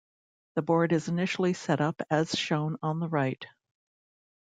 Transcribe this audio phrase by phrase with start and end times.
[0.55, 3.45] The board is initially set up as shown on the right.